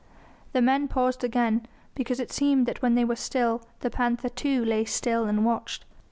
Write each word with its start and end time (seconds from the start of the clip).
The 0.53 0.63
men 0.63 0.87
paused 0.87 1.23
again, 1.23 1.67
because 1.93 2.19
it 2.19 2.31
seemed 2.31 2.65
that 2.65 2.81
when 2.81 2.95
they 2.95 3.05
were 3.05 3.15
still, 3.15 3.61
the 3.81 3.91
panther 3.91 4.29
too 4.29 4.65
lay 4.65 4.83
still 4.83 5.25
and 5.27 5.45
watched. 5.45 5.85